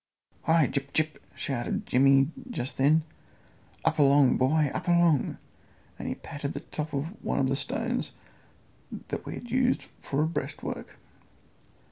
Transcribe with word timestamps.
"Hi! 0.45 0.65
Gyp, 0.65 0.93
Gyp!" 0.93 1.19
shouted 1.35 1.85
Jimmy 1.85 2.31
just 2.49 2.77
then; 2.77 3.03
"up 3.85 3.99
along, 3.99 4.35
boy; 4.37 4.71
up 4.73 4.87
along!" 4.87 5.37
and 5.99 6.07
he 6.07 6.15
patted 6.15 6.53
the 6.53 6.61
top 6.61 6.91
of 6.93 7.23
one 7.23 7.37
of 7.37 7.47
the 7.47 7.55
stones 7.55 8.11
that 9.09 9.27
we 9.27 9.35
had 9.35 9.51
used 9.51 9.83
for 9.99 10.23
a 10.23 10.27
breastwork. 10.27 10.97